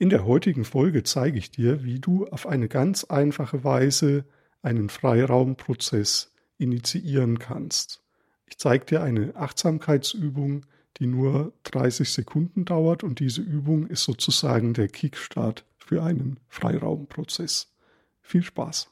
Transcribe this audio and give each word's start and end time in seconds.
In 0.00 0.10
der 0.10 0.24
heutigen 0.24 0.64
Folge 0.64 1.02
zeige 1.02 1.38
ich 1.38 1.50
dir, 1.50 1.82
wie 1.82 1.98
du 1.98 2.28
auf 2.28 2.46
eine 2.46 2.68
ganz 2.68 3.02
einfache 3.02 3.64
Weise 3.64 4.24
einen 4.62 4.90
Freiraumprozess 4.90 6.32
initiieren 6.56 7.40
kannst. 7.40 8.04
Ich 8.46 8.58
zeige 8.58 8.84
dir 8.84 9.02
eine 9.02 9.34
Achtsamkeitsübung, 9.34 10.64
die 10.98 11.08
nur 11.08 11.52
30 11.64 12.12
Sekunden 12.12 12.64
dauert 12.64 13.02
und 13.02 13.18
diese 13.18 13.40
Übung 13.40 13.88
ist 13.88 14.04
sozusagen 14.04 14.72
der 14.72 14.86
Kickstart 14.86 15.64
für 15.78 16.04
einen 16.04 16.38
Freiraumprozess. 16.46 17.74
Viel 18.20 18.44
Spaß! 18.44 18.90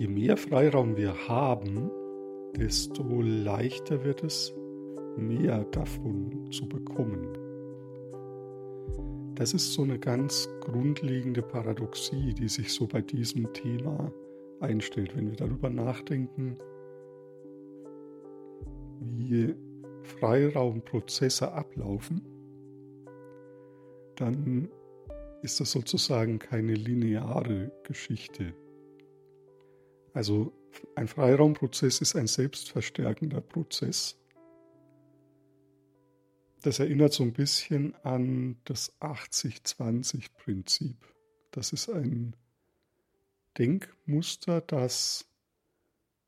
Je 0.00 0.08
mehr 0.08 0.38
Freiraum 0.38 0.96
wir 0.96 1.28
haben, 1.28 1.90
desto 2.56 3.20
leichter 3.20 4.02
wird 4.02 4.24
es, 4.24 4.50
mehr 5.18 5.62
davon 5.72 6.50
zu 6.50 6.66
bekommen. 6.66 7.28
Das 9.34 9.52
ist 9.52 9.74
so 9.74 9.82
eine 9.82 9.98
ganz 9.98 10.48
grundlegende 10.62 11.42
Paradoxie, 11.42 12.32
die 12.32 12.48
sich 12.48 12.72
so 12.72 12.86
bei 12.86 13.02
diesem 13.02 13.52
Thema 13.52 14.10
einstellt, 14.60 15.14
wenn 15.14 15.28
wir 15.28 15.36
darüber 15.36 15.68
nachdenken, 15.68 16.56
wie 19.00 19.54
Freiraumprozesse 20.02 21.52
ablaufen, 21.52 22.22
dann 24.16 24.70
ist 25.42 25.60
das 25.60 25.72
sozusagen 25.72 26.38
keine 26.38 26.72
lineare 26.72 27.70
Geschichte. 27.82 28.54
Also 30.12 30.52
ein 30.96 31.08
Freiraumprozess 31.08 32.00
ist 32.00 32.16
ein 32.16 32.26
selbstverstärkender 32.26 33.40
Prozess. 33.40 34.16
Das 36.62 36.78
erinnert 36.78 37.12
so 37.12 37.22
ein 37.22 37.32
bisschen 37.32 37.94
an 38.04 38.56
das 38.64 38.98
80-20-Prinzip. 39.00 40.96
Das 41.52 41.72
ist 41.72 41.88
ein 41.88 42.36
Denkmuster, 43.56 44.60
das 44.60 45.26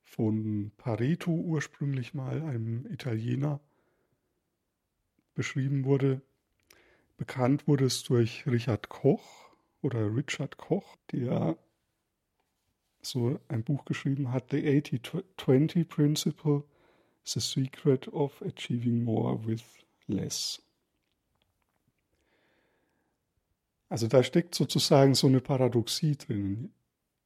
von 0.05 0.73
Pareto 0.77 1.31
ursprünglich 1.33 2.15
mal, 2.15 2.43
einem 2.43 2.87
Italiener, 2.87 3.61
beschrieben 5.35 5.85
wurde. 5.85 6.21
Bekannt 7.17 7.67
wurde 7.67 7.87
es 7.87 8.03
durch 8.03 8.47
Richard 8.47 8.89
Koch 8.89 9.51
oder 9.81 10.15
Richard 10.15 10.57
Koch, 10.57 10.97
der 11.11 11.57
so 13.03 13.39
ein 13.49 13.65
Buch 13.65 13.85
geschrieben 13.85 14.33
hat, 14.33 14.51
The 14.51 14.59
80-20 14.59 15.85
Principle, 15.85 16.65
The 17.25 17.41
Secret 17.41 18.09
of 18.09 18.41
Achieving 18.43 19.05
More 19.05 19.47
with 19.47 19.65
Less. 20.07 20.63
Also 23.89 24.07
da 24.07 24.23
steckt 24.23 24.55
sozusagen 24.55 25.15
so 25.15 25.27
eine 25.27 25.41
Paradoxie 25.41 26.17
drin. 26.17 26.73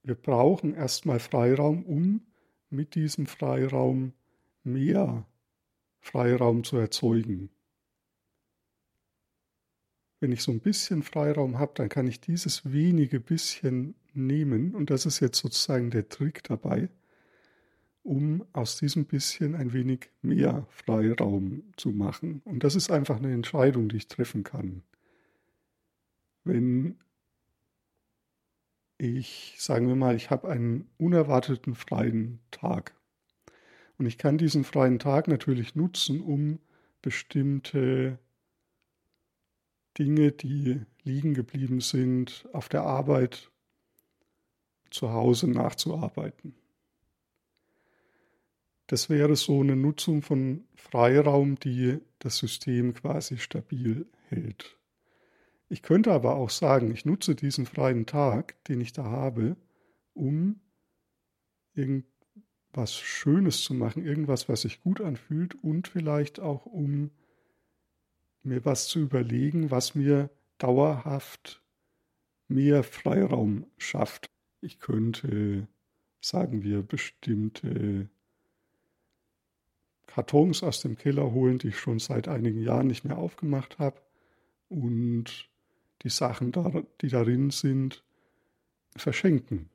Wir 0.03 0.17
brauchen 0.17 0.75
erstmal 0.75 1.21
Freiraum, 1.21 1.85
um 1.85 2.23
mit 2.71 2.95
diesem 2.95 3.27
Freiraum 3.27 4.13
mehr 4.65 5.25
Freiraum 6.01 6.65
zu 6.65 6.77
erzeugen. 6.77 7.51
Wenn 10.19 10.33
ich 10.33 10.43
so 10.43 10.51
ein 10.51 10.61
bisschen 10.61 11.03
Freiraum 11.03 11.59
habe, 11.59 11.73
dann 11.75 11.89
kann 11.89 12.09
ich 12.09 12.21
dieses 12.21 12.73
wenige 12.73 13.21
bisschen 13.21 13.95
nehmen, 14.17 14.75
und 14.75 14.91
das 14.91 15.07
ist 15.07 15.21
jetzt 15.21 15.39
sozusagen 15.39 15.91
der 15.91 16.09
Trick 16.09 16.43
dabei, 16.45 16.89
um 18.03 18.45
aus 18.53 18.79
diesem 18.79 19.05
bisschen 19.05 19.55
ein 19.55 19.73
wenig 19.73 20.11
mehr 20.23 20.67
Freiraum 20.71 21.65
zu 21.77 21.91
machen. 21.91 22.41
Und 22.45 22.63
das 22.63 22.77
ist 22.77 22.91
einfach 22.91 23.17
eine 23.17 23.33
Entscheidung, 23.33 23.89
die 23.89 23.97
ich 23.97 24.09
treffen 24.09 24.45
kann. 24.45 24.83
Wenn 26.45 26.99
ich, 28.99 29.57
sagen 29.59 29.89
wir 29.89 29.97
mal, 29.97 30.15
ich 30.15 30.31
habe 30.31 30.49
einen 30.49 30.89
unerwarteten 30.99 31.75
freien 31.75 32.39
Tag. 32.51 32.95
Und 33.99 34.07
ich 34.07 34.19
kann 34.19 34.39
diesen 34.39 34.65
freien 34.65 34.99
Tag 34.99 35.29
natürlich 35.29 35.75
nutzen, 35.75 36.21
um 36.21 36.61
bestimmte 37.03 38.19
Dinge, 39.99 40.33
die 40.33 40.81
liegen 41.03 41.35
geblieben 41.35 41.81
sind, 41.81 42.47
auf 42.53 42.69
der 42.69 42.83
Arbeit 42.83 43.51
zu 44.97 45.13
Hause 45.13 45.49
nachzuarbeiten. 45.49 46.55
Das 48.87 49.11
wäre 49.11 49.35
so 49.37 49.61
eine 49.61 49.77
Nutzung 49.77 50.23
von 50.23 50.65
Freiraum, 50.75 51.59
die 51.59 51.99
das 52.19 52.39
System 52.39 52.95
quasi 52.95 53.39
stabil 53.39 54.07
hält. 54.29 54.79
Ich 55.69 55.83
könnte 55.83 56.13
aber 56.13 56.37
auch 56.37 56.51
sagen, 56.51 56.93
ich 56.93 57.05
nutze 57.05 57.35
diesen 57.35 57.67
freien 57.67 58.07
Tag, 58.07 58.63
den 58.65 58.81
ich 58.81 58.93
da 58.93 59.05
habe, 59.05 59.57
um 60.15 60.61
irgendwas 61.75 62.95
Schönes 62.95 63.63
zu 63.63 63.75
machen, 63.75 64.05
irgendwas, 64.05 64.49
was 64.49 64.63
sich 64.63 64.81
gut 64.81 65.01
anfühlt 65.01 65.57
und 65.63 65.89
vielleicht 65.89 66.39
auch 66.39 66.67
um 66.67 67.11
mir 68.45 68.65
was 68.65 68.87
zu 68.87 69.01
überlegen, 69.01 69.73
was 69.73 69.97
mir 69.97 70.31
dauerhaft 70.59 71.61
mehr 72.47 72.85
Freiraum 72.85 73.67
schafft. 73.77 74.31
Ich 74.61 74.81
könnte, 74.81 75.69
sagen 76.21 76.63
wir, 76.63 76.83
bestimmte 76.83 78.09
Kartons 80.07 80.63
aus 80.63 80.81
dem 80.81 80.97
Keller 80.97 81.33
holen, 81.33 81.59
die 81.59 81.69
ich 81.69 81.79
schon 81.79 81.99
seit 81.99 82.29
einigen 82.29 82.63
Jahren 82.63 82.87
nicht 82.87 83.05
mehr 83.05 83.19
aufgemacht 83.19 83.79
habe 83.79 84.01
und 84.69 85.49
die 86.03 86.11
Sachen, 86.11 86.53
die 87.01 87.09
darin 87.09 87.51
sind, 87.51 88.03
verschenken. 88.97 89.69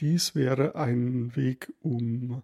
Dies 0.00 0.34
wäre 0.34 0.74
ein 0.74 1.34
Weg, 1.36 1.72
um 1.80 2.42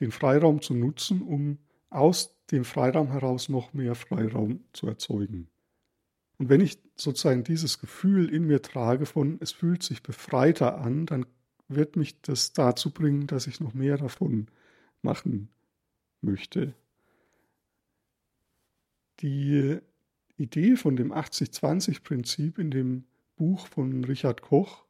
den 0.00 0.12
Freiraum 0.12 0.60
zu 0.62 0.74
nutzen, 0.74 1.22
um 1.22 1.58
aus 1.90 2.36
dem 2.50 2.64
Freiraum 2.64 3.10
heraus 3.10 3.48
noch 3.48 3.72
mehr 3.72 3.94
Freiraum 3.94 4.64
zu 4.72 4.86
erzeugen. 4.86 5.48
Und 6.38 6.48
wenn 6.48 6.60
ich 6.60 6.78
sozusagen 6.96 7.44
dieses 7.44 7.78
Gefühl 7.78 8.28
in 8.28 8.46
mir 8.46 8.60
trage 8.62 9.06
von, 9.06 9.38
es 9.40 9.52
fühlt 9.52 9.82
sich 9.82 10.02
befreiter 10.02 10.78
an, 10.78 11.06
dann 11.06 11.26
wird 11.68 11.96
mich 11.96 12.20
das 12.22 12.52
dazu 12.52 12.90
bringen, 12.90 13.26
dass 13.26 13.46
ich 13.46 13.60
noch 13.60 13.74
mehr 13.74 13.96
davon 13.96 14.48
machen 15.02 15.48
möchte. 16.20 16.74
Die 19.20 19.78
Idee 20.36 20.76
von 20.76 20.96
dem 20.96 21.12
80-20-Prinzip 21.12 22.58
in 22.58 22.70
dem 22.70 23.04
Buch 23.36 23.66
von 23.68 24.04
Richard 24.04 24.42
Koch 24.42 24.84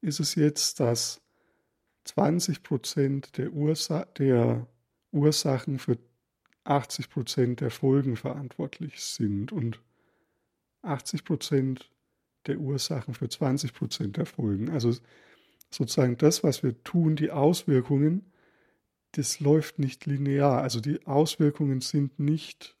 ist 0.00 0.20
es 0.20 0.34
jetzt, 0.34 0.80
dass 0.80 1.20
20 2.04 2.62
Prozent 2.62 3.36
der, 3.36 3.52
Ursa 3.52 4.04
der 4.04 4.66
Ursachen 5.12 5.78
für 5.78 5.98
80 6.64 7.10
Prozent 7.10 7.60
der 7.60 7.70
Folgen 7.70 8.16
verantwortlich 8.16 9.00
sind 9.02 9.52
und 9.52 9.80
80 10.86 11.24
Prozent 11.24 11.90
der 12.46 12.58
Ursachen 12.58 13.14
für 13.14 13.28
20 13.28 13.74
Prozent 13.74 14.16
der 14.16 14.26
Folgen. 14.26 14.70
Also 14.70 14.94
sozusagen 15.70 16.16
das, 16.16 16.44
was 16.44 16.62
wir 16.62 16.82
tun, 16.84 17.16
die 17.16 17.30
Auswirkungen, 17.30 18.32
das 19.12 19.40
läuft 19.40 19.78
nicht 19.78 20.06
linear. 20.06 20.62
Also 20.62 20.80
die 20.80 21.06
Auswirkungen 21.06 21.80
sind 21.80 22.18
nicht 22.18 22.76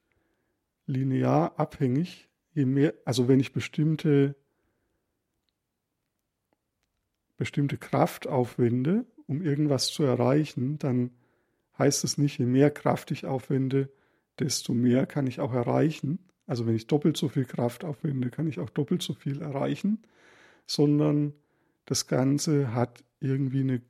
linear 0.86 1.58
abhängig. 1.58 2.28
Je 2.52 2.64
mehr, 2.64 2.94
also 3.04 3.28
wenn 3.28 3.40
ich 3.40 3.52
bestimmte, 3.52 4.34
bestimmte 7.36 7.76
Kraft 7.76 8.26
aufwende, 8.26 9.04
um 9.26 9.42
irgendwas 9.42 9.88
zu 9.88 10.04
erreichen, 10.04 10.78
dann 10.78 11.10
heißt 11.78 12.04
es 12.04 12.16
nicht, 12.16 12.38
je 12.38 12.46
mehr 12.46 12.70
Kraft 12.70 13.10
ich 13.10 13.26
aufwende, 13.26 13.90
desto 14.38 14.72
mehr 14.72 15.06
kann 15.06 15.26
ich 15.26 15.40
auch 15.40 15.52
erreichen. 15.52 16.18
Also 16.46 16.66
wenn 16.66 16.76
ich 16.76 16.86
doppelt 16.86 17.16
so 17.16 17.28
viel 17.28 17.44
Kraft 17.44 17.84
aufwende, 17.84 18.30
kann 18.30 18.46
ich 18.46 18.60
auch 18.60 18.70
doppelt 18.70 19.02
so 19.02 19.14
viel 19.14 19.42
erreichen, 19.42 20.02
sondern 20.66 21.32
das 21.86 22.06
Ganze 22.06 22.72
hat 22.72 23.04
irgendwie 23.20 23.60
eine 23.60 23.82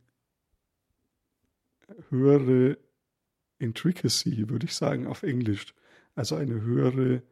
höhere 2.11 2.79
Intricacy, 3.59 4.49
würde 4.49 4.67
ich 4.67 4.75
sagen, 4.75 5.07
auf 5.07 5.23
Englisch. 5.23 5.75
Also 6.15 6.37
eine 6.37 6.61
höhere, 6.63 7.23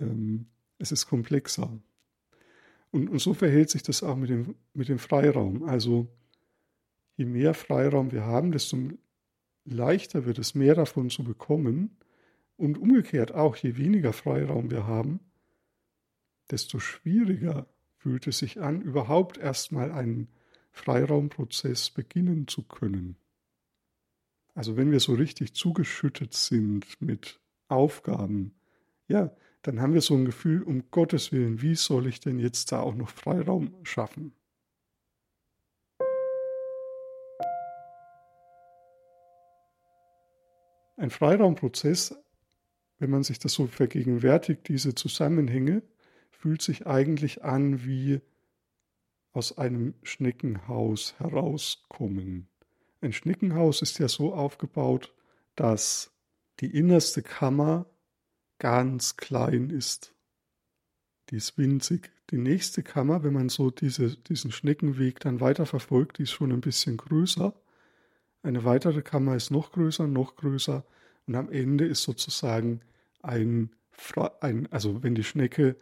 ähm, 0.00 0.46
es 0.78 0.92
ist 0.92 1.06
komplexer. 1.06 1.78
Und, 2.90 3.08
und 3.08 3.18
so 3.20 3.34
verhält 3.34 3.70
sich 3.70 3.82
das 3.82 4.02
auch 4.02 4.16
mit 4.16 4.30
dem, 4.30 4.54
mit 4.74 4.88
dem 4.88 4.98
Freiraum. 4.98 5.64
Also 5.64 6.08
je 7.16 7.24
mehr 7.24 7.54
Freiraum 7.54 8.12
wir 8.12 8.24
haben, 8.24 8.52
desto 8.52 8.76
leichter 9.64 10.26
wird 10.26 10.38
es, 10.38 10.54
mehr 10.54 10.74
davon 10.74 11.10
zu 11.10 11.24
bekommen. 11.24 11.96
Und 12.62 12.78
umgekehrt 12.78 13.34
auch, 13.34 13.56
je 13.56 13.76
weniger 13.76 14.12
Freiraum 14.12 14.70
wir 14.70 14.86
haben, 14.86 15.18
desto 16.48 16.78
schwieriger 16.78 17.66
fühlt 17.96 18.28
es 18.28 18.38
sich 18.38 18.60
an, 18.60 18.80
überhaupt 18.82 19.36
erstmal 19.36 19.90
einen 19.90 20.28
Freiraumprozess 20.70 21.90
beginnen 21.90 22.46
zu 22.46 22.62
können. 22.62 23.16
Also 24.54 24.76
wenn 24.76 24.92
wir 24.92 25.00
so 25.00 25.14
richtig 25.14 25.54
zugeschüttet 25.54 26.34
sind 26.34 27.02
mit 27.02 27.40
Aufgaben, 27.66 28.54
ja, 29.08 29.34
dann 29.62 29.80
haben 29.80 29.94
wir 29.94 30.00
so 30.00 30.14
ein 30.14 30.24
Gefühl, 30.24 30.62
um 30.62 30.88
Gottes 30.92 31.32
Willen, 31.32 31.62
wie 31.62 31.74
soll 31.74 32.06
ich 32.06 32.20
denn 32.20 32.38
jetzt 32.38 32.70
da 32.70 32.78
auch 32.78 32.94
noch 32.94 33.08
Freiraum 33.08 33.74
schaffen? 33.82 34.36
Ein 40.96 41.10
Freiraumprozess, 41.10 42.22
wenn 43.02 43.10
man 43.10 43.24
sich 43.24 43.40
das 43.40 43.54
so 43.54 43.66
vergegenwärtigt, 43.66 44.68
diese 44.68 44.94
Zusammenhänge, 44.94 45.82
fühlt 46.30 46.62
sich 46.62 46.86
eigentlich 46.86 47.42
an 47.42 47.84
wie 47.84 48.20
aus 49.32 49.58
einem 49.58 49.94
Schneckenhaus 50.04 51.18
herauskommen. 51.18 52.46
Ein 53.00 53.12
Schneckenhaus 53.12 53.82
ist 53.82 53.98
ja 53.98 54.06
so 54.06 54.32
aufgebaut, 54.32 55.12
dass 55.56 56.12
die 56.60 56.72
innerste 56.78 57.22
Kammer 57.22 57.86
ganz 58.60 59.16
klein 59.16 59.70
ist. 59.70 60.14
Die 61.30 61.36
ist 61.38 61.58
winzig. 61.58 62.12
Die 62.30 62.38
nächste 62.38 62.84
Kammer, 62.84 63.24
wenn 63.24 63.32
man 63.32 63.48
so 63.48 63.72
diese, 63.72 64.16
diesen 64.16 64.52
Schneckenweg 64.52 65.18
dann 65.18 65.40
weiter 65.40 65.66
verfolgt, 65.66 66.18
die 66.18 66.22
ist 66.22 66.30
schon 66.30 66.52
ein 66.52 66.60
bisschen 66.60 66.98
größer. 66.98 67.52
Eine 68.44 68.62
weitere 68.62 69.02
Kammer 69.02 69.34
ist 69.34 69.50
noch 69.50 69.72
größer, 69.72 70.06
noch 70.06 70.36
größer 70.36 70.84
und 71.26 71.34
am 71.34 71.50
Ende 71.50 71.84
ist 71.84 72.04
sozusagen 72.04 72.80
ein, 73.22 73.70
ein 74.40 74.68
also 74.70 75.02
wenn 75.02 75.14
die 75.14 75.24
Schnecke 75.24 75.76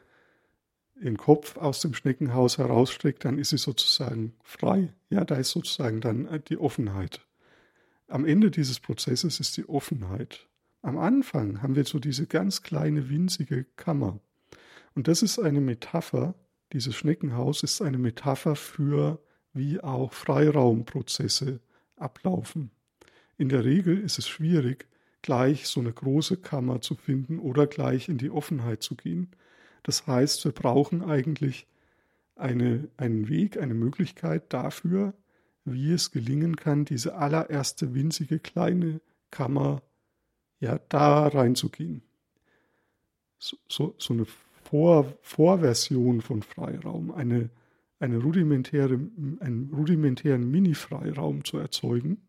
den 0.96 1.16
Kopf 1.16 1.56
aus 1.56 1.80
dem 1.80 1.94
Schneckenhaus 1.94 2.58
herausstreckt, 2.58 3.24
dann 3.24 3.38
ist 3.38 3.50
sie 3.50 3.58
sozusagen 3.58 4.34
frei. 4.42 4.92
Ja, 5.08 5.24
da 5.24 5.36
ist 5.36 5.50
sozusagen 5.50 6.00
dann 6.00 6.26
äh, 6.26 6.40
die 6.40 6.58
Offenheit. 6.58 7.26
Am 8.06 8.24
Ende 8.24 8.50
dieses 8.50 8.80
Prozesses 8.80 9.40
ist 9.40 9.56
die 9.56 9.68
Offenheit. 9.68 10.48
Am 10.82 10.98
Anfang 10.98 11.62
haben 11.62 11.76
wir 11.76 11.84
so 11.84 11.98
diese 11.98 12.26
ganz 12.26 12.62
kleine, 12.62 13.08
winzige 13.08 13.64
Kammer. 13.76 14.20
Und 14.94 15.08
das 15.08 15.22
ist 15.22 15.38
eine 15.38 15.60
Metapher, 15.60 16.34
dieses 16.72 16.94
Schneckenhaus 16.94 17.62
ist 17.62 17.82
eine 17.82 17.98
Metapher 17.98 18.56
für, 18.56 19.20
wie 19.52 19.80
auch 19.80 20.12
Freiraumprozesse 20.12 21.60
ablaufen. 21.96 22.70
In 23.36 23.48
der 23.48 23.64
Regel 23.64 23.98
ist 23.98 24.18
es 24.18 24.28
schwierig, 24.28 24.86
gleich 25.22 25.66
so 25.66 25.80
eine 25.80 25.92
große 25.92 26.38
Kammer 26.38 26.80
zu 26.80 26.94
finden 26.94 27.38
oder 27.38 27.66
gleich 27.66 28.08
in 28.08 28.18
die 28.18 28.30
Offenheit 28.30 28.82
zu 28.82 28.94
gehen. 28.94 29.30
Das 29.82 30.06
heißt, 30.06 30.44
wir 30.44 30.52
brauchen 30.52 31.02
eigentlich 31.02 31.66
eine, 32.36 32.88
einen 32.96 33.28
Weg, 33.28 33.58
eine 33.58 33.74
Möglichkeit 33.74 34.52
dafür, 34.52 35.14
wie 35.64 35.92
es 35.92 36.10
gelingen 36.10 36.56
kann, 36.56 36.84
diese 36.84 37.16
allererste 37.16 37.94
winzige 37.94 38.38
kleine 38.38 39.00
Kammer 39.30 39.82
ja 40.58 40.78
da 40.88 41.28
reinzugehen. 41.28 42.02
So, 43.38 43.56
so, 43.68 43.94
so 43.98 44.14
eine 44.14 44.26
Vor, 44.64 45.12
Vorversion 45.22 46.20
von 46.20 46.42
Freiraum, 46.42 47.10
eine, 47.10 47.50
eine 47.98 48.18
rudimentäre, 48.18 49.00
einen 49.40 49.70
rudimentären 49.74 50.50
Mini-Freiraum 50.50 51.44
zu 51.44 51.58
erzeugen 51.58 52.22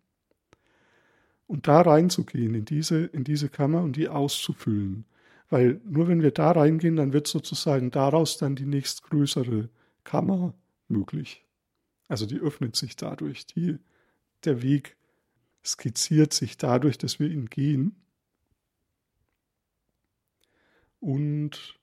und 1.51 1.67
da 1.67 1.81
reinzugehen 1.81 2.55
in 2.55 2.63
diese, 2.63 3.03
in 3.07 3.25
diese 3.25 3.49
Kammer 3.49 3.81
und 3.81 3.97
die 3.97 4.07
auszufüllen. 4.07 5.03
Weil 5.49 5.81
nur 5.83 6.07
wenn 6.07 6.21
wir 6.21 6.31
da 6.31 6.51
reingehen, 6.51 6.95
dann 6.95 7.11
wird 7.11 7.27
sozusagen 7.27 7.91
daraus 7.91 8.37
dann 8.37 8.55
die 8.55 8.65
nächstgrößere 8.65 9.67
Kammer 10.05 10.53
möglich. 10.87 11.45
Also 12.07 12.25
die 12.25 12.39
öffnet 12.39 12.77
sich 12.77 12.95
dadurch. 12.95 13.47
Die, 13.47 13.79
der 14.45 14.61
Weg 14.61 14.95
skizziert 15.61 16.31
sich 16.31 16.55
dadurch, 16.55 16.97
dass 16.97 17.19
wir 17.19 17.29
ihn 17.29 17.47
gehen. 17.47 17.97
Und 21.01 21.77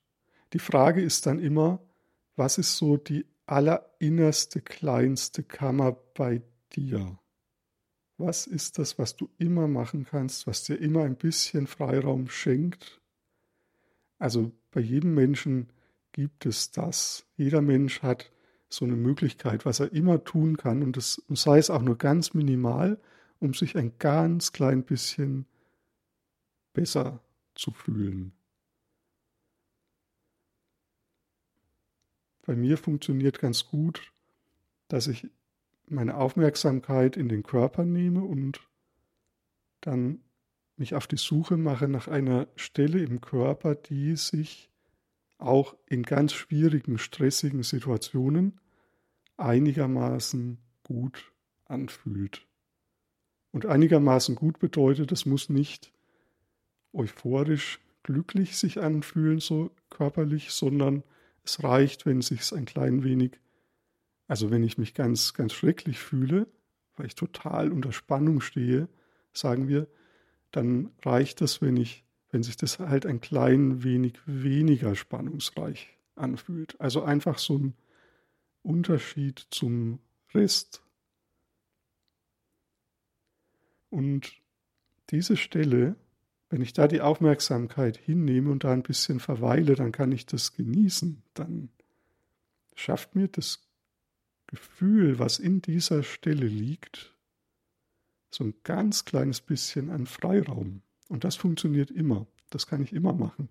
die 0.54 0.60
Frage 0.60 1.02
ist 1.02 1.26
dann 1.26 1.40
immer, 1.40 1.78
was 2.36 2.56
ist 2.56 2.78
so 2.78 2.96
die 2.96 3.26
allerinnerste, 3.44 4.62
kleinste 4.62 5.42
Kammer 5.42 5.92
bei 6.14 6.40
dir? 6.72 7.18
Was 8.18 8.46
ist 8.46 8.78
das, 8.78 8.98
was 8.98 9.16
du 9.16 9.30
immer 9.38 9.68
machen 9.68 10.04
kannst, 10.04 10.46
was 10.46 10.64
dir 10.64 10.76
immer 10.76 11.04
ein 11.04 11.16
bisschen 11.16 11.66
Freiraum 11.66 12.28
schenkt 12.28 13.00
also 14.18 14.52
bei 14.72 14.80
jedem 14.80 15.14
Menschen 15.14 15.68
gibt 16.12 16.46
es 16.46 16.70
das. 16.70 17.26
Jeder 17.36 17.62
Mensch 17.62 18.02
hat 18.02 18.32
so 18.68 18.84
eine 18.84 18.96
Möglichkeit, 18.96 19.64
was 19.64 19.80
er 19.80 19.92
immer 19.92 20.24
tun 20.24 20.56
kann, 20.56 20.82
und, 20.82 20.96
das, 20.96 21.22
sei 21.28 21.58
es 21.58 21.70
auch 21.70 21.82
nur 21.82 21.96
ganz 21.96 22.34
minimal, 22.34 23.00
um 23.38 23.54
sich 23.54 23.76
ein 23.76 23.92
ganz 23.98 24.52
klein 24.52 24.82
bisschen 24.82 25.46
besser 26.74 27.22
zu 27.54 27.70
fühlen. 27.70 28.32
Bei 32.44 32.56
mir 32.56 32.76
funktioniert 32.76 33.38
ganz 33.38 33.66
gut, 33.66 34.12
dass 34.88 35.06
ich 35.06 35.30
meine 35.90 36.16
Aufmerksamkeit 36.16 37.16
in 37.16 37.28
den 37.28 37.42
Körper 37.42 37.84
nehme 37.84 38.22
und 38.22 38.60
dann 39.80 40.20
mich 40.76 40.94
auf 40.94 41.06
die 41.06 41.16
Suche 41.16 41.56
mache 41.56 41.88
nach 41.88 42.08
einer 42.08 42.48
Stelle 42.56 43.02
im 43.02 43.20
Körper, 43.20 43.74
die 43.74 44.16
sich 44.16 44.70
auch 45.38 45.76
in 45.86 46.02
ganz 46.02 46.32
schwierigen, 46.32 46.98
stressigen 46.98 47.62
Situationen 47.62 48.60
einigermaßen 49.36 50.58
gut 50.84 51.32
anfühlt. 51.64 52.46
Und 53.50 53.66
einigermaßen 53.66 54.34
gut 54.34 54.58
bedeutet, 54.58 55.12
es 55.12 55.26
muss 55.26 55.48
nicht 55.48 55.92
euphorisch 56.92 57.80
glücklich 58.02 58.56
sich 58.56 58.80
anfühlen, 58.80 59.38
so 59.40 59.70
körperlich, 59.90 60.50
sondern 60.50 61.02
es 61.44 61.62
reicht, 61.62 62.06
wenn 62.06 62.18
es 62.18 62.28
sich 62.28 62.52
ein 62.52 62.64
klein 62.64 63.04
wenig, 63.04 63.38
also 64.28 64.50
wenn 64.50 64.62
ich 64.62 64.78
mich 64.78 64.94
ganz, 64.94 65.32
ganz 65.32 65.54
schrecklich 65.54 65.98
fühle, 65.98 66.46
weil 66.96 67.06
ich 67.06 67.14
total 67.14 67.72
unter 67.72 67.92
Spannung 67.92 68.40
stehe, 68.40 68.88
sagen 69.32 69.68
wir, 69.68 69.88
dann 70.50 70.90
reicht 71.02 71.40
es, 71.40 71.62
wenn 71.62 71.76
ich, 71.76 72.04
wenn 72.30 72.42
sich 72.42 72.56
das 72.56 72.78
halt 72.78 73.06
ein 73.06 73.20
klein 73.20 73.82
wenig 73.82 74.20
weniger 74.26 74.94
spannungsreich 74.94 75.96
anfühlt. 76.14 76.78
Also 76.80 77.02
einfach 77.02 77.38
so 77.38 77.58
ein 77.58 77.74
Unterschied 78.62 79.46
zum 79.50 79.98
Rest. 80.34 80.82
Und 83.88 84.32
diese 85.08 85.38
Stelle, 85.38 85.96
wenn 86.50 86.60
ich 86.60 86.74
da 86.74 86.86
die 86.86 87.00
Aufmerksamkeit 87.00 87.96
hinnehme 87.96 88.50
und 88.50 88.64
da 88.64 88.72
ein 88.72 88.82
bisschen 88.82 89.20
verweile, 89.20 89.74
dann 89.74 89.92
kann 89.92 90.12
ich 90.12 90.26
das 90.26 90.52
genießen. 90.52 91.22
Dann 91.32 91.70
schafft 92.74 93.14
mir 93.14 93.28
das 93.28 93.67
Gefühl, 94.48 95.18
was 95.18 95.38
in 95.38 95.62
dieser 95.62 96.02
Stelle 96.02 96.46
liegt, 96.46 97.14
so 98.30 98.44
ein 98.44 98.54
ganz 98.64 99.04
kleines 99.04 99.40
bisschen 99.40 99.90
an 99.90 100.06
Freiraum. 100.06 100.82
Und 101.08 101.24
das 101.24 101.36
funktioniert 101.36 101.90
immer. 101.90 102.26
Das 102.50 102.66
kann 102.66 102.82
ich 102.82 102.92
immer 102.92 103.12
machen. 103.12 103.48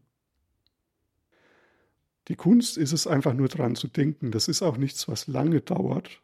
Die 2.27 2.35
Kunst 2.35 2.77
ist 2.77 2.91
es 2.91 3.07
einfach 3.07 3.33
nur 3.33 3.47
dran 3.47 3.75
zu 3.75 3.87
denken. 3.87 4.31
Das 4.31 4.47
ist 4.47 4.61
auch 4.61 4.77
nichts, 4.77 5.07
was 5.07 5.27
lange 5.27 5.61
dauert. 5.61 6.21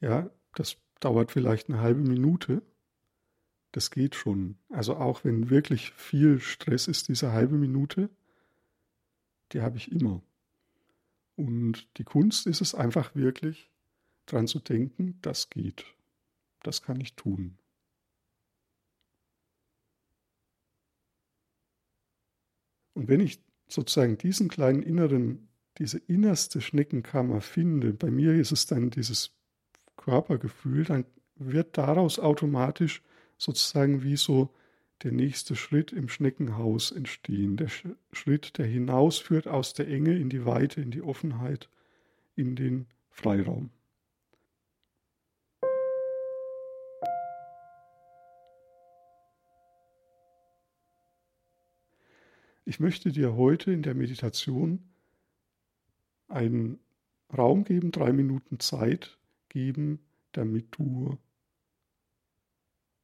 Ja, 0.00 0.30
das 0.54 0.76
dauert 1.00 1.30
vielleicht 1.30 1.68
eine 1.68 1.80
halbe 1.80 2.00
Minute. 2.00 2.62
Das 3.72 3.90
geht 3.90 4.14
schon. 4.14 4.56
Also 4.70 4.96
auch 4.96 5.24
wenn 5.24 5.50
wirklich 5.50 5.92
viel 5.92 6.40
Stress 6.40 6.88
ist, 6.88 7.08
diese 7.08 7.32
halbe 7.32 7.56
Minute, 7.56 8.10
die 9.52 9.60
habe 9.60 9.76
ich 9.76 9.92
immer. 9.92 10.22
Und 11.38 11.86
die 11.98 12.04
Kunst 12.04 12.48
ist 12.48 12.60
es 12.60 12.74
einfach 12.74 13.14
wirklich, 13.14 13.70
dran 14.26 14.48
zu 14.48 14.58
denken, 14.58 15.20
das 15.22 15.50
geht. 15.50 15.84
Das 16.64 16.82
kann 16.82 17.00
ich 17.00 17.14
tun. 17.14 17.56
Und 22.92 23.06
wenn 23.06 23.20
ich 23.20 23.40
sozusagen 23.68 24.18
diesen 24.18 24.48
kleinen 24.48 24.82
inneren, 24.82 25.48
diese 25.78 25.98
innerste 25.98 26.60
Schneckenkammer 26.60 27.40
finde, 27.40 27.92
bei 27.92 28.10
mir 28.10 28.34
ist 28.34 28.50
es 28.50 28.66
dann 28.66 28.90
dieses 28.90 29.30
Körpergefühl, 29.96 30.86
dann 30.86 31.04
wird 31.36 31.78
daraus 31.78 32.18
automatisch 32.18 33.00
sozusagen 33.36 34.02
wie 34.02 34.16
so 34.16 34.52
der 35.02 35.12
nächste 35.12 35.54
Schritt 35.54 35.92
im 35.92 36.08
Schneckenhaus 36.08 36.90
entstehen. 36.90 37.56
Der 37.56 37.68
Schritt, 38.12 38.58
der 38.58 38.66
hinausführt 38.66 39.46
aus 39.46 39.74
der 39.74 39.88
Enge 39.88 40.16
in 40.16 40.28
die 40.28 40.44
Weite, 40.44 40.80
in 40.80 40.90
die 40.90 41.02
Offenheit, 41.02 41.68
in 42.34 42.56
den 42.56 42.86
Freiraum. 43.10 43.70
Ich 52.64 52.80
möchte 52.80 53.10
dir 53.12 53.34
heute 53.34 53.72
in 53.72 53.82
der 53.82 53.94
Meditation 53.94 54.80
einen 56.28 56.78
Raum 57.36 57.64
geben, 57.64 57.92
drei 57.92 58.12
Minuten 58.12 58.60
Zeit 58.60 59.16
geben, 59.48 60.00
damit 60.32 60.66
du 60.76 61.16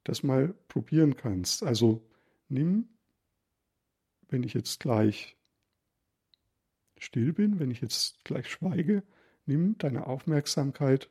das 0.04 0.22
mal 0.22 0.54
probieren 0.68 1.16
kannst. 1.16 1.62
Also 1.62 2.02
nimm, 2.48 2.88
wenn 4.28 4.42
ich 4.42 4.54
jetzt 4.54 4.80
gleich 4.80 5.36
still 6.98 7.32
bin, 7.32 7.58
wenn 7.58 7.70
ich 7.70 7.80
jetzt 7.80 8.24
gleich 8.24 8.50
schweige, 8.50 9.02
nimm 9.46 9.76
deine 9.78 10.06
Aufmerksamkeit 10.06 11.10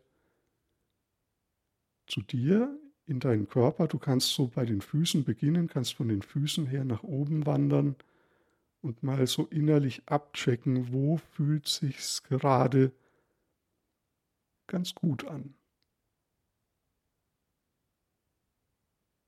zu 2.07 2.21
dir 2.21 2.79
in 3.05 3.19
deinen 3.19 3.47
Körper. 3.47 3.87
Du 3.87 3.99
kannst 3.99 4.29
so 4.29 4.47
bei 4.47 4.65
den 4.65 4.81
Füßen 4.81 5.23
beginnen, 5.23 5.67
kannst 5.67 5.93
von 5.93 6.07
den 6.07 6.21
Füßen 6.21 6.67
her 6.67 6.85
nach 6.85 7.03
oben 7.03 7.45
wandern 7.45 7.95
und 8.81 9.03
mal 9.03 9.27
so 9.27 9.45
innerlich 9.45 10.03
abchecken, 10.07 10.91
wo 10.91 11.17
fühlt 11.17 11.67
sich's 11.67 12.23
gerade 12.23 12.91
ganz 14.67 14.95
gut 14.95 15.25
an. 15.25 15.53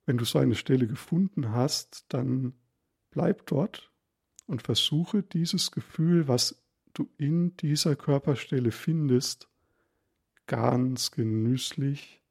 Wenn 0.05 0.17
du 0.17 0.25
so 0.25 0.39
eine 0.39 0.55
Stelle 0.55 0.87
gefunden 0.87 1.51
hast, 1.51 2.05
dann 2.09 2.53
bleib 3.09 3.45
dort 3.47 3.91
und 4.45 4.61
versuche 4.61 5.23
dieses 5.23 5.71
Gefühl, 5.71 6.27
was 6.27 6.61
du 6.93 7.09
in 7.17 7.55
dieser 7.57 7.95
Körperstelle 7.95 8.71
findest, 8.71 9.47
ganz 10.47 11.11
genüsslich 11.11 12.21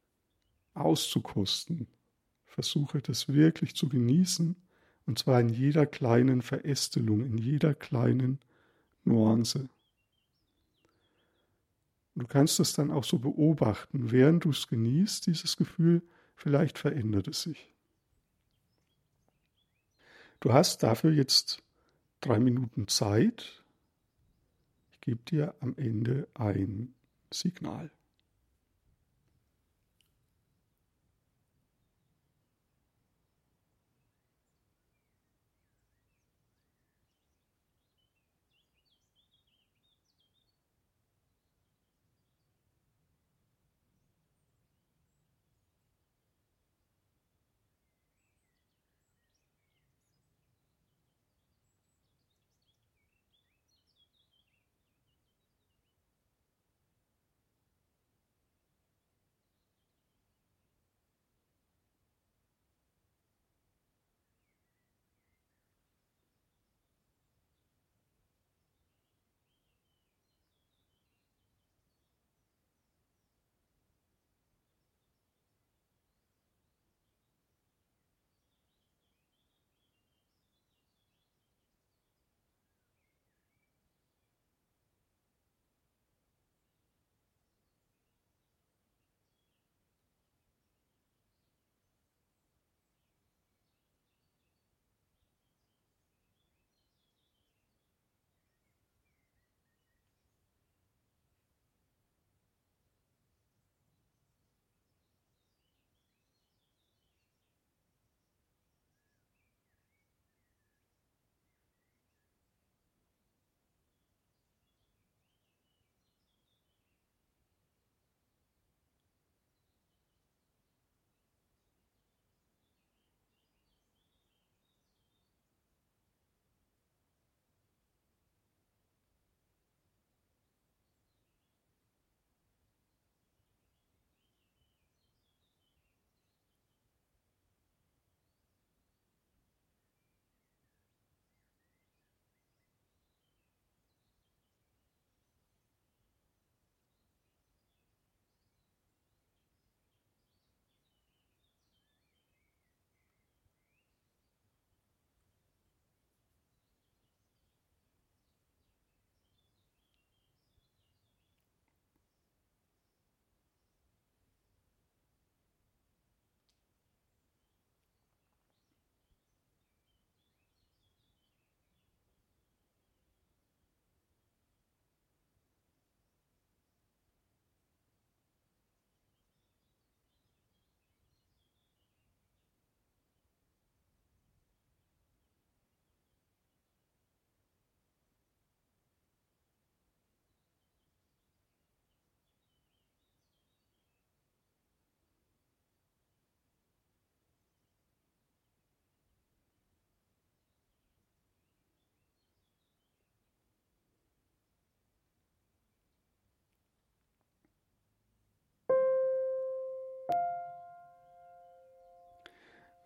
auszukosten. 0.73 1.87
Versuche 2.45 3.01
das 3.01 3.27
wirklich 3.27 3.75
zu 3.75 3.89
genießen, 3.89 4.55
und 5.05 5.19
zwar 5.19 5.39
in 5.41 5.49
jeder 5.49 5.85
kleinen 5.85 6.41
Verästelung, 6.41 7.25
in 7.25 7.37
jeder 7.37 7.75
kleinen 7.75 8.39
Nuance. 9.03 9.69
Du 12.15 12.25
kannst 12.25 12.59
es 12.61 12.73
dann 12.73 12.91
auch 12.91 13.03
so 13.03 13.19
beobachten, 13.19 14.11
während 14.11 14.45
du 14.45 14.51
es 14.51 14.67
genießt, 14.67 15.27
dieses 15.27 15.57
Gefühl, 15.57 16.01
vielleicht 16.35 16.77
verändert 16.77 17.27
es 17.27 17.41
sich. 17.41 17.71
Du 20.39 20.53
hast 20.53 20.83
dafür 20.83 21.11
jetzt 21.11 21.63
drei 22.21 22.39
Minuten 22.39 22.87
Zeit. 22.87 23.63
Ich 24.91 25.01
gebe 25.01 25.23
dir 25.23 25.55
am 25.59 25.75
Ende 25.77 26.27
ein 26.33 26.93
Signal. 27.31 27.89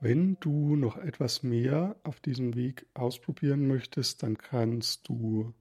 Wenn 0.01 0.39
du 0.39 0.77
noch 0.77 0.95
etwas 0.95 1.43
mehr 1.43 1.99
auf 2.03 2.21
diesem 2.21 2.55
Weg 2.55 2.87
ausprobieren 2.93 3.67
möchtest, 3.67 4.23
dann 4.23 4.37
kannst 4.37 5.09
du 5.09 5.53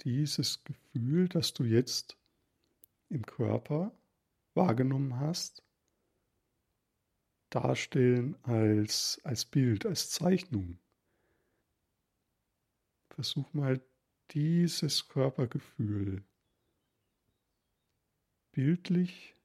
dieses 0.00 0.64
Gefühl, 0.64 1.28
das 1.28 1.54
du 1.54 1.62
jetzt 1.64 2.16
im 3.08 3.24
Körper 3.24 3.96
wahrgenommen 4.54 5.20
hast, 5.20 5.62
darstellen 7.50 8.36
als, 8.42 9.20
als 9.22 9.44
Bild, 9.44 9.86
als 9.86 10.10
Zeichnung. 10.10 10.80
Versuch 13.10 13.52
mal 13.54 13.80
dieses 14.32 15.08
Körpergefühl 15.08 16.24
bildlich 18.50 19.36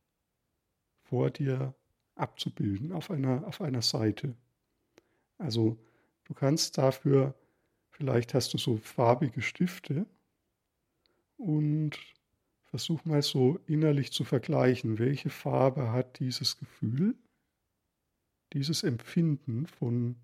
vor 1.04 1.30
dir 1.30 1.76
abzubilden 2.16 2.92
auf 2.92 3.12
einer, 3.12 3.46
auf 3.48 3.62
einer 3.62 3.82
Seite. 3.82 4.36
Also 5.38 5.78
du 6.26 6.34
kannst 6.34 6.78
dafür 6.78 7.36
vielleicht 7.94 8.34
hast 8.34 8.54
du 8.54 8.58
so 8.58 8.78
farbige 8.78 9.42
Stifte 9.42 10.06
und 11.38 11.98
versuch 12.66 13.06
mal 13.06 13.22
so 13.22 13.60
innerlich 13.68 14.12
zu 14.12 14.24
vergleichen, 14.24 14.98
welche 14.98 15.30
Farbe 15.30 15.92
hat 15.92 16.20
dieses 16.20 16.58
Gefühl, 16.58 17.16
dieses 18.54 18.84
Empfinden 18.84 19.68
von 19.68 20.16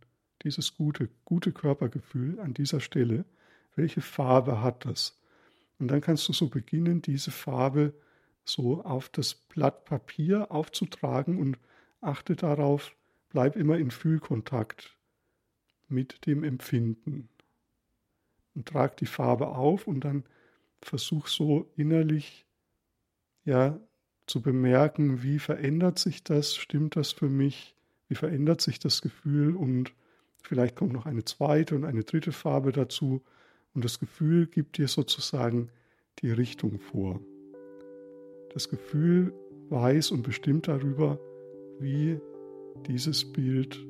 dieses 0.44 0.76
gute, 0.76 1.10
gute 1.26 1.52
Körpergefühl 1.52 2.40
an 2.40 2.54
dieser 2.54 2.80
Stelle, 2.80 3.26
welche 3.76 4.02
Farbe 4.02 4.62
hat 4.62 4.86
das? 4.86 5.22
Und 5.78 5.90
dann 5.90 6.02
kannst 6.02 6.28
du 6.28 6.34
so 6.34 6.50
beginnen, 6.50 7.02
diese 7.02 7.32
Farbe 7.32 7.94
so 8.44 8.84
auf 8.84 9.10
das 9.10 9.36
Blatt 9.36 9.86
Papier 9.86 10.52
aufzutragen 10.52 11.40
und 11.40 11.58
achte 12.02 12.36
darauf, 12.36 12.96
bleib 13.30 13.56
immer 13.56 13.78
in 13.78 13.92
Fühlkontakt 13.92 14.98
mit 15.88 16.26
dem 16.26 16.44
Empfinden. 16.44 17.30
Und 18.56 18.68
trag 18.68 18.98
die 18.98 19.06
Farbe 19.06 19.48
auf 19.50 19.88
und 19.88 20.02
dann 20.02 20.24
versuch 20.82 21.28
so 21.28 21.72
innerlich 21.76 22.46
ja 23.46 23.80
zu 24.26 24.42
bemerken, 24.42 25.24
wie 25.24 25.40
verändert 25.40 26.00
sich 26.00 26.24
das, 26.24 26.56
stimmt 26.56 26.96
das 26.96 27.12
für 27.12 27.30
mich, 27.30 27.76
wie 28.08 28.16
verändert 28.16 28.62
sich 28.62 28.80
das 28.80 29.02
Gefühl 29.02 29.56
und 29.56 29.94
vielleicht 30.44 30.76
kommt 30.76 30.94
noch 30.94 31.06
eine 31.06 31.26
zweite 31.26 31.76
und 31.76 31.84
eine 31.84 32.04
dritte 32.04 32.32
Farbe 32.32 32.72
dazu 32.72 33.24
und 33.74 33.86
das 33.86 34.00
Gefühl 34.00 34.48
gibt 34.48 34.78
dir 34.78 34.88
sozusagen 34.88 35.70
die 36.20 36.32
Richtung 36.32 36.80
vor. 36.80 37.20
Das 38.54 38.70
Gefühl 38.70 39.34
weiß 39.70 40.12
und 40.12 40.24
bestimmt 40.24 40.68
darüber, 40.68 41.20
wie 41.80 42.20
dieses 42.88 43.26
Bild 43.26 43.86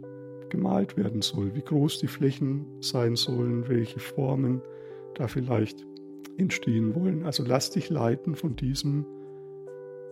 gemalt 0.49 0.97
werden 0.97 1.21
soll, 1.21 1.53
wie 1.55 1.61
groß 1.61 1.99
die 1.99 2.07
Flächen 2.07 2.65
sein 2.81 3.15
sollen, 3.15 3.67
welche 3.69 3.99
Formen 3.99 4.61
da 5.15 5.27
vielleicht 5.27 5.85
entstehen 6.37 6.95
wollen. 6.95 7.23
Also 7.23 7.43
lass 7.45 7.71
dich 7.71 7.89
leiten 7.89 8.35
von 8.35 8.55
diesem 8.55 9.05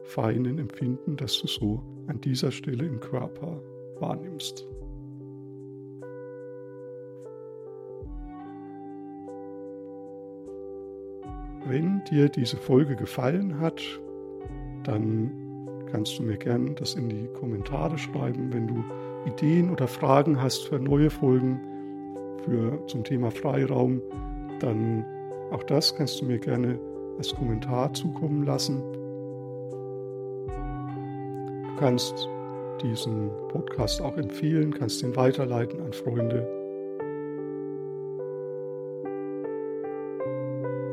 feinen 0.03 0.57
Empfinden, 0.59 1.17
das 1.17 1.39
du 1.41 1.47
so 1.47 1.83
an 2.07 2.21
dieser 2.21 2.51
Stelle 2.51 2.85
im 2.85 2.99
Körper 2.99 3.61
wahrnimmst. 3.99 4.65
Wenn 11.65 12.01
dir 12.09 12.29
diese 12.29 12.55
Folge 12.55 12.95
gefallen 12.95 13.59
hat, 13.59 13.81
dann 14.83 15.46
kannst 15.91 16.17
du 16.19 16.23
mir 16.23 16.37
gerne 16.37 16.71
das 16.71 16.95
in 16.95 17.09
die 17.09 17.27
Kommentare 17.39 17.97
schreiben. 17.97 18.53
Wenn 18.53 18.67
du 18.67 18.83
Ideen 19.25 19.69
oder 19.69 19.87
Fragen 19.87 20.41
hast 20.41 20.67
für 20.67 20.79
neue 20.79 21.09
Folgen 21.09 21.59
für, 22.45 22.85
zum 22.87 23.03
Thema 23.03 23.31
Freiraum, 23.31 24.01
dann 24.59 25.05
auch 25.51 25.63
das 25.63 25.95
kannst 25.95 26.21
du 26.21 26.25
mir 26.25 26.39
gerne 26.39 26.79
als 27.17 27.33
Kommentar 27.33 27.93
zukommen 27.93 28.45
lassen. 28.45 28.81
Du 31.63 31.75
kannst 31.79 32.29
diesen 32.81 33.29
Podcast 33.49 34.01
auch 34.01 34.17
empfehlen, 34.17 34.73
kannst 34.73 35.01
ihn 35.03 35.15
weiterleiten 35.15 35.81
an 35.81 35.93
Freunde. 35.93 36.47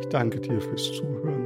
Ich 0.01 0.07
danke 0.09 0.41
dir 0.41 0.61
fürs 0.61 0.93
Zuhören. 0.93 1.44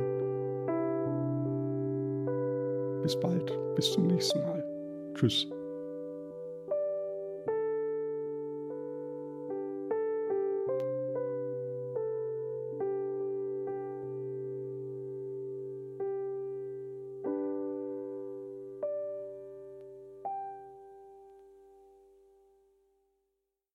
Bis 3.09 3.19
bald, 3.21 3.50
bis 3.75 3.91
zum 3.93 4.07
nächsten 4.07 4.38
Mal. 4.43 4.62
Tschüss. 5.15 5.49